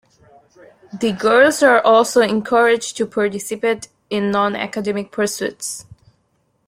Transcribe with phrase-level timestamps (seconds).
[0.99, 5.85] The girls are also encouraged to participate in non-academic pursuits.